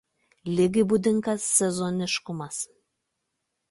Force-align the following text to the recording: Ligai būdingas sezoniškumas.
Ligai 0.59 0.85
būdingas 0.93 1.47
sezoniškumas. 1.59 2.67